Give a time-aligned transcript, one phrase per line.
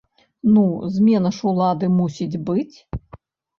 [0.53, 0.63] Ну,
[0.95, 2.77] змена ж улады мусіць быць.